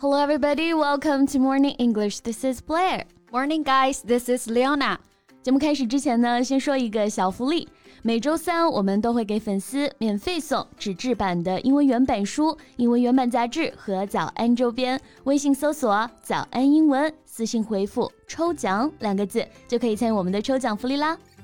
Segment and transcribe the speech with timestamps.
[0.00, 0.72] Hello, everybody.
[0.72, 2.20] Welcome to Morning English.
[2.20, 3.02] This is Blair.
[3.32, 4.00] Morning, guys.
[4.06, 4.98] This is Leona.
[5.42, 7.66] 节目开始之前呢，先说一个小福利。
[8.02, 15.00] 每周三我们都会给粉丝免费送纸质版的英文原版书、英文原版杂志和早安周边。
[15.24, 21.18] 微信搜索“早安英文”，私信回复“抽奖”两个字，就可以参与我们的抽奖福利啦。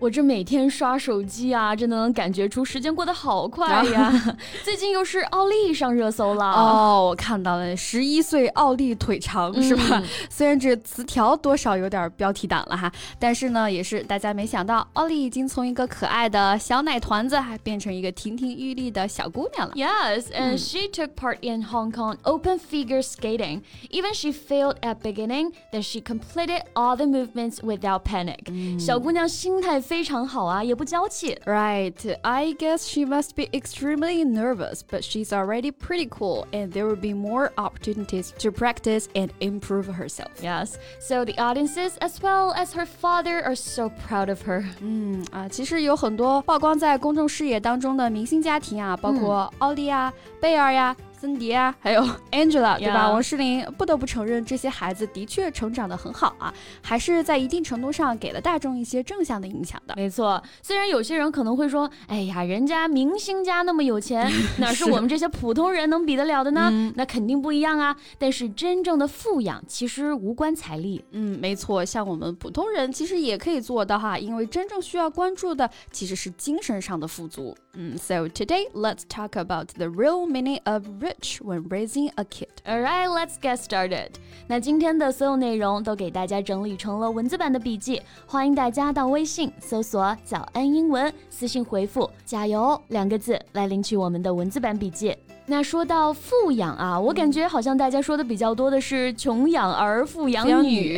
[0.00, 4.36] 我这每天刷手机啊，真的能感觉出时间过得好快呀！
[4.62, 10.02] 最近又是奥利上热搜了哦，我看到了，十一岁奥利腿长是吧？
[10.28, 19.74] 虽然这词条多少有点标题党了哈，但是呢，也是大家没想到，奥利已经从一个可爱的小奶团子，还变成一个亭亭玉立的小姑娘了。
[19.74, 23.62] Yes, and she took part in Hong Kong open figure skating.
[23.90, 28.44] Even she failed at beginning, then she completed all the movements without panic.
[28.78, 29.99] 小姑娘心态 非。
[29.99, 31.37] 非常好啊，也不娇气。
[31.45, 36.95] Right, I guess she must be extremely nervous, but she's already pretty cool, and there will
[36.95, 40.29] be more opportunities to practice and improve herself.
[40.41, 44.63] Yes, so the audiences as well as her father are so proud of her.
[44.81, 50.95] 嗯啊，其实有很多曝光在公众视野当中的明星家庭啊，包括奥利啊、贝尔呀。
[51.24, 53.10] 森迪啊，还有 Angela，对吧？
[53.10, 59.94] 王诗龄不得不承认，这些孩子的确成长得很好啊，还是在一定程度上给了大众一些正向的影响的。
[59.96, 66.70] 没错，虽然有些人可能会说，哎呀，人家明星家那么有钱， 哪是我们这些普通人能比得了的呢？
[66.94, 67.96] 那肯定不一样啊。
[68.18, 71.02] 但是真正的富养其实无关财力。
[71.12, 77.56] 嗯，没错，像我们普通人其实也可以做到哈，因为真正需要关注的其实是精神上的富足。
[77.73, 81.39] 嗯，So today let's talk about the real meaning of rich.
[81.41, 82.49] when raising a kid.
[82.65, 84.11] Alright, let's get started.
[84.47, 95.15] 那今天的所有内容都给大家整理成了文字版的笔记，欢迎大家到微信搜索“早安英文”，私信回复“加油”两个字来领取我们的文字版笔记。
[95.45, 100.95] 那说到富养啊，我感觉好像大家说的比较多的是穷养儿，富养女。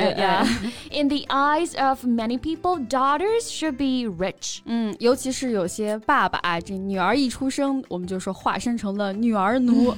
[0.92, 4.60] In the eyes of many people, daughters should be rich。
[4.66, 9.94] 嗯，尤其是有些爸爸啊，这女儿一出生，我们就说化身成了女儿奴。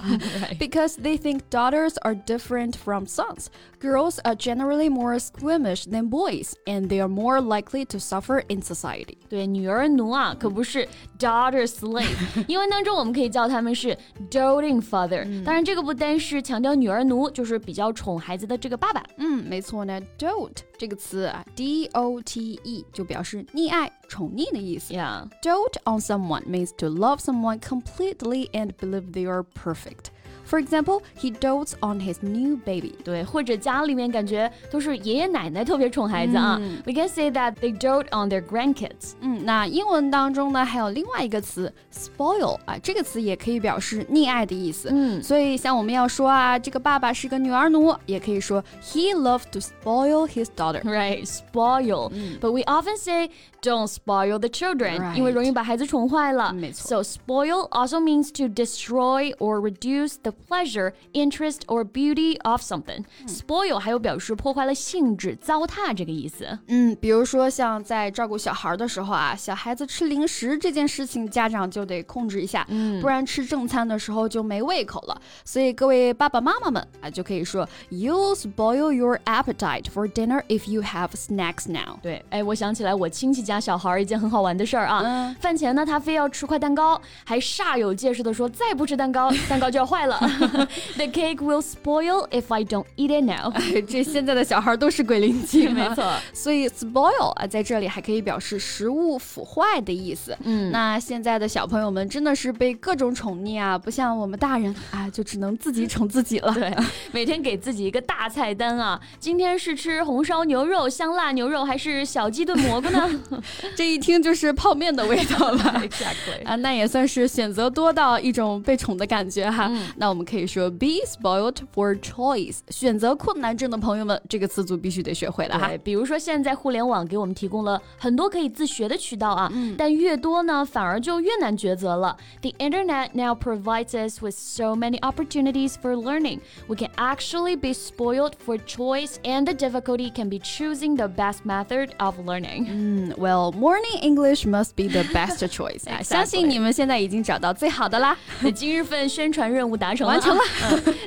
[0.60, 3.48] Because they think daughters are different from sons.
[3.82, 8.62] Girls are generally more squeamish than boys, and they are more likely to suffer in
[8.62, 9.18] society.
[9.28, 12.06] 对，女儿奴啊，可不是 daughter slave。
[12.48, 13.98] 英文当中我们可以叫他们是。
[14.38, 19.04] doting father，、嗯、当然这个不单是强调女儿奴，就是比较宠孩子的这个爸爸。
[19.18, 24.94] 嗯，没错呢，dote 这个词啊，d o t e 就表示溺爱、宠溺的意思。
[24.94, 25.28] Yeah.
[25.42, 30.12] Dote on someone means to love someone completely and believe they are perfect.
[30.48, 32.94] For example, he dotes on his new baby.
[33.04, 36.60] 对，或者家里面感觉都是爷爷奶奶特别宠孩子啊。
[36.62, 39.14] 嗯、We can say that they dote on their grandkids.
[39.22, 44.90] 嗯，那英文当中呢还有另外一个词 spoil 啊，这个词也可以表示溺爱的意思。
[44.92, 50.82] 嗯，所以像我们要说啊，这个爸爸是个女儿奴，也可以说 he loves to spoil his daughter.
[50.84, 52.12] Right, spoil.
[52.40, 56.54] But we often say don't spoil the children，因为容易把孩子宠坏了。
[56.54, 57.04] 没错。
[57.04, 63.05] So spoil also means to destroy or reduce the pleasure, interest, or beauty of something.
[63.27, 66.59] Spoil 还有表示破坏了性质、糟蹋这个意思。
[66.69, 75.21] 嗯，比如说像在照顾小孩的时候啊，小孩子吃零食这件事情，家长就得控制一下，嗯、不然吃正餐的时候就没胃口了。
[75.45, 81.99] 所以各位爸爸妈妈们啊，就可以说 You'll spoil your appetite for dinner if you have snacks now。
[82.03, 90.19] 对，哎，我想起来我亲戚家小孩一件很好玩的事儿啊，嗯、饭前呢他非要吃块蛋糕，还煞有介事的说再不吃蛋糕，蛋糕就要坏了。
[90.97, 93.53] The cake will spoil if I don't eat it now。
[93.89, 96.05] 这现在的小孩都是鬼灵精，没错。
[96.33, 100.37] 所以 spoil 啊，在这里还可以表示食物腐坏的意思。
[100.45, 106.53] 嗯，那现在的小朋友们真的是被各种宠溺啊，不像我们大人啊，就只能自己宠自己了。
[106.53, 106.73] 对，
[107.11, 113.09] 每天给自己一个大菜单啊，今天是吃红烧牛肉、香辣牛肉，还是小鸡炖蘑菇呢？
[113.75, 115.83] 这一听就是泡面的味道了。
[115.83, 119.71] Exactly 啊，那也算是选择多到一种被宠的感觉哈。
[119.97, 120.18] 那我们。
[120.18, 125.72] 们可以说 be spoiled for choice，选择困难症的朋友们，这个词组必须得学会了哈。
[125.84, 132.18] 比如说现在互联网给我们提供了很多可以自学的渠道啊，嗯、但越多呢，反而就越难抉择了。
[132.42, 136.40] The internet now provides us with so many opportunities for learning.
[136.68, 141.46] We can actually be spoiled for choice, and the difficulty can be choosing the best
[141.46, 142.68] method of learning.
[142.70, 146.02] 嗯，Well, morning English must be the best choice 啊！
[146.02, 148.18] 相信你们现在已经找到最好的啦。
[148.42, 150.44] 那今日份宣传任务达成 了， 完成了。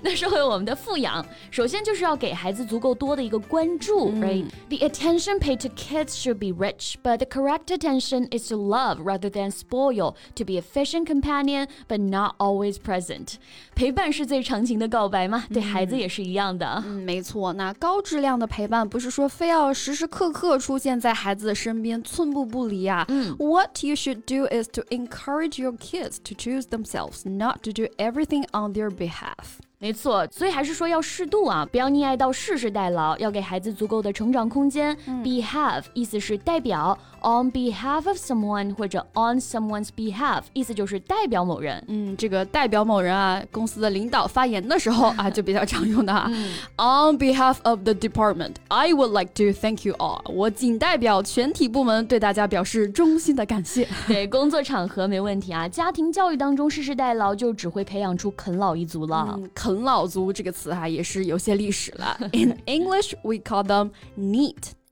[0.02, 4.44] 那说回我们的富养，首先就是要给孩子足够多的一个关注，right?
[4.68, 9.02] The attention paid to kids should be rich, but the correct attention is to love
[9.02, 13.34] rather than spoil, to be efficient companion, but not always present.
[13.74, 15.44] 陪伴是最长情的告白吗？
[15.52, 16.82] 对孩子也是一样的。
[16.86, 17.52] 嗯，没错。
[17.52, 23.04] 那高质量的陪伴不是说非要时时刻刻出现在孩子的身边，寸步不离啊。
[23.08, 28.44] 嗯，What you should do is to encourage your kids to choose themselves, not to do everything
[28.52, 29.59] on their behalf.
[29.77, 34.95] 没错，所以还是说要适度啊，不要溺爱到世世代劳，要给孩子足够的成长空间。
[35.23, 41.83] Behave 意思是代表，on behalf of someone 或者 on someone's behalf 意思就是代表某人。
[41.88, 46.29] 嗯，这个代表某人啊，公司的领导发言的时候啊，就比较常用的哈。
[46.77, 50.21] On behalf of the department, I would like to thank you all。
[50.31, 53.88] 我仅代表全体部门对大家表示衷心的感谢。
[54.07, 59.39] 对，工作场合没问题啊，家庭教育当中世世代劳就只会培养出啃老一族了。
[59.53, 62.17] 啃老族这个词哈也是有些历史了。
[62.33, 63.91] In English, we call them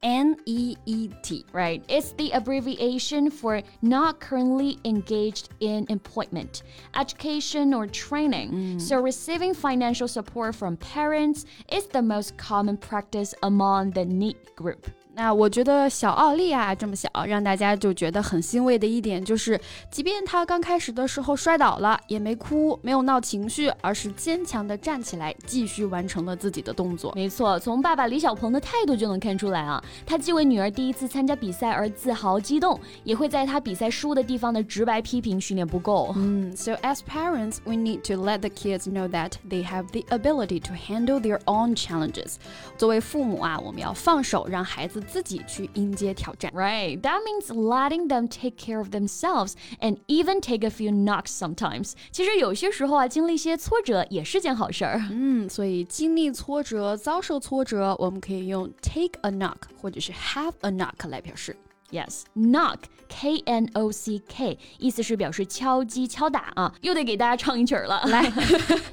[0.02, 0.20] NEET.
[0.20, 1.84] N E E T, right?
[1.88, 6.64] It's the abbreviation for not currently engaged in employment,
[6.96, 8.52] education, or training.
[8.52, 8.82] Mm.
[8.82, 14.90] So, receiving financial support from parents is the most common practice among the NEET group.
[15.16, 19.60] 那我觉得小奥利啊这么小，让大家就觉得很欣慰的一点就是，
[19.92, 27.12] 即便他刚开始的时候摔倒了，也没哭，没有闹情绪，而是坚强的站起来，继续完成了自己的动作。
[27.16, 36.14] 没错，从爸爸李小鹏的态度就能看出来啊，他既为女儿第一次参加比赛而自豪激动，也会在他比赛输的地方的直白批评训练不够。
[36.16, 40.74] 嗯，So as parents, we need to let the kids know that they have the ability to
[40.74, 42.36] handle their own challenges。
[42.78, 45.04] 作为父母啊，我们要放手，让孩子。
[45.09, 46.53] 自己去迎接挑战。
[46.53, 51.93] Right, that means letting them take care of themselves and even take a few knocks sometimes.
[52.11, 55.01] 其实有些时候啊，经历一些挫折也是件好事儿。
[55.11, 61.57] 嗯，所以经历挫折、遭受挫折，我们可以用 take a knock 或者是 have a knock 来表示。
[61.91, 62.79] Yes, knock,
[63.09, 66.75] K N O C K，意思是表示敲击、敲打啊。
[66.81, 68.25] 又得给大家唱一曲了，来，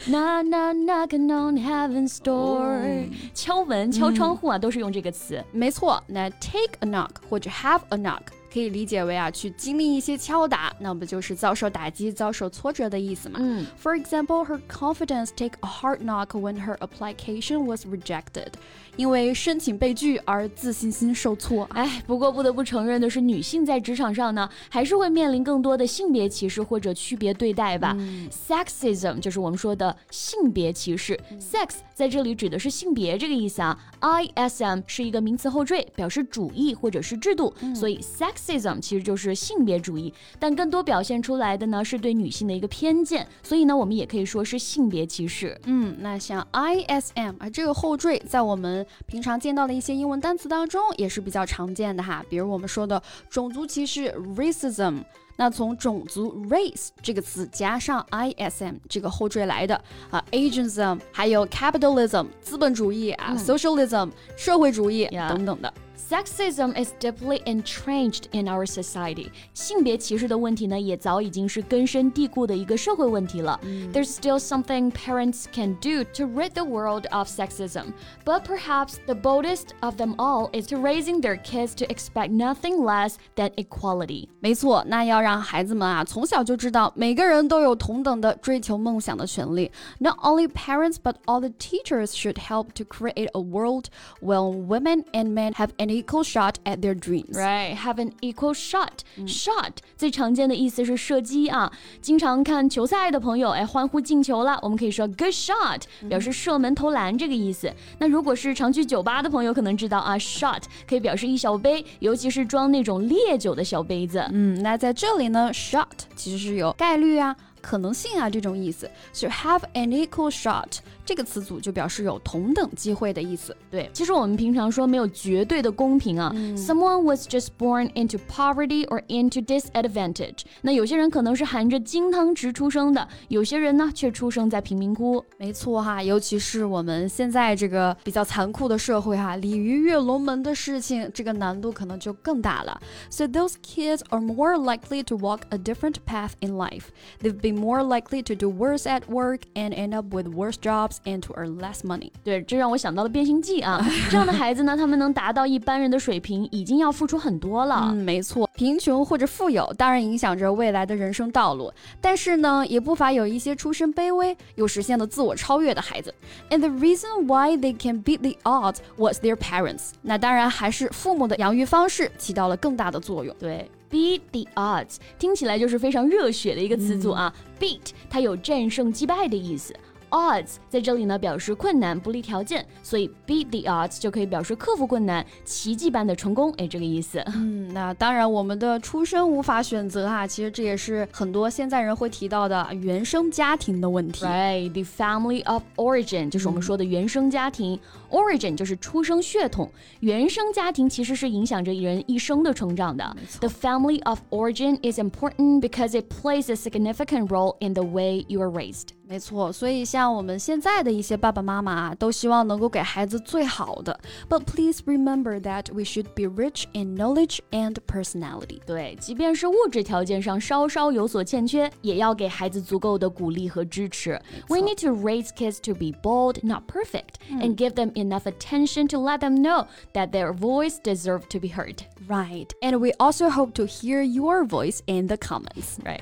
[0.07, 5.44] Knock knock knocking on heaven's door，敲门、敲窗户啊，都是用这个词。
[5.51, 8.22] 没错，那 take a knock 或者 have a knock。
[8.54, 13.39] 可以理解为啊，去经历一些敲打，那不就是遭受打击、遭受挫折的意思嘛？
[13.42, 13.66] 嗯。
[13.81, 18.50] For example, her confidence take a hard knock when her application was rejected.
[18.96, 21.64] 因为申请被拒而自信心受挫。
[21.72, 27.96] 哎，不过不得不承认的是，女性在职场上呢，还是会面临更多的性别歧视或者区别对待吧。
[28.31, 31.19] Sexism 就是我们说的性别歧视。
[31.38, 33.78] Sex 在这里指的是性别这个意思啊。
[34.00, 45.58] ISM 是一个名词后缀，表示主义或者是制度，所以 sexism 其实就是性别主义，但更多表现出来的呢是对女性的一个偏见，所以呢我们也可以说是性别歧视。
[45.64, 55.03] 嗯，那像 ISM 啊这个后缀在我们平常见到的一些英文单词当中也是比较常见的哈，比如我们说的种族歧视 racism，
[55.37, 59.81] 那从种族 race 这个词加上 ism 这个后缀来的
[60.11, 65.73] 啊，ageism，还有 capitalism 资本主义啊，socialism 社会主义等等的。
[65.95, 69.30] Sexism is deeply entrenched in our society.
[69.54, 73.57] 性别歧视的问题呢，也早已经是根深蒂固的一个社会问题了。
[73.94, 77.94] There's still something parents can do to rid the world of sexism,
[78.26, 82.83] but perhaps the boldest of them all is to raising their kids to expect nothing
[82.83, 84.28] less than equality.
[84.42, 89.71] 没错，那要让孩子们啊从小就知道每个人都有同等的追求梦想的权利。
[90.00, 93.85] Not only parents but all the teachers should help to create a world
[94.19, 97.36] where women and men have Any equal shot at their dreams.
[97.36, 99.05] Right, have an equal shot.
[99.26, 101.72] Shot 最常见的意思是射击啊。
[102.02, 107.72] 经常看球赛的朋友，哎，欢呼进球了，我们可以说 good shot，表示射门投篮这个意思。
[107.98, 114.26] 那如果是常去酒吧的朋友，可能知道啊，shot 可以表示一小杯，尤其是装那种烈酒的小杯子。
[114.32, 117.36] 嗯，那在这里呢，shot 其实是有概率啊。
[117.62, 118.88] 可能性啊这种意思。
[119.12, 123.56] So have an equal shot 这个词组就表示有同等机会的意思。
[123.69, 126.31] 对，其实我们平常说没有绝对的公平啊。
[126.56, 130.44] Someone was just born into poverty or into disadvantage。
[130.61, 135.23] 那有些人可能是含着金汤匙出生的，有些人呢却出生在贫民窟。
[135.38, 142.80] 没错哈，尤其是我们现在这个比较残酷的社会哈，鲤鱼跃龙门的事情，这个难度可能就更大了。
[143.09, 146.85] So those kids are more likely to walk a different path in life.
[147.21, 150.94] They've been more likely to do worse at work and end up with worse jobs
[151.05, 152.10] And to earn less money。
[152.24, 157.88] 对，这让我想到了变形记啊，这样的孩子呢，他们能达到一般人的水平，已经要付出很多了。
[157.91, 166.15] 嗯，没错，贫穷或者富有当然影响着未来的人生道路，但是呢，也不乏有一些出身卑微又实现了自我超越的孩子。
[166.50, 169.91] And the reason why they can beat the odds was their parents。
[170.03, 173.34] 那当然还是父母的养育方式起到了更大的作用。
[173.38, 173.70] 对。
[173.88, 177.79] Beat the odds 听起来就是非常热血的一个词组啊，beat
[178.10, 179.72] 它有战胜、击败的意思。
[180.09, 187.23] odds 在这里呢表示困难、不利条件，所以 beat the odds 就可以表示克服困难、奇迹般的成功，哎，这个意思。
[187.33, 194.26] 嗯，那当然，我们的出身无法选择哈，其实这也是很多现在人会提到的原生家庭的问题。
[194.26, 199.71] Right, the family of origin 就是我们说的原生家庭，origin 就是出生血统，
[200.02, 203.16] 原生家庭其实是影响着人一生的成长的。
[203.40, 208.42] The family of origin is important because it plays a significant role in the way you
[208.42, 208.90] are raised.
[209.07, 214.00] 没错，所以像我们现在的一些爸爸妈妈啊，都希望能够给孩子最好的。
[214.30, 218.61] But please remember that we should be rich in knowledge and personality。
[218.66, 224.21] 对，即便是物质条件上稍稍有所欠缺，也要给孩子足够的鼓励和支持。
[224.47, 228.97] We need to raise kids to be bold, not perfect, and give them enough attention to
[228.97, 231.80] let them know that their voice deserves to be heard.
[232.07, 235.78] Right, and we also hope to hear your voice in the comments.
[235.83, 236.02] Right.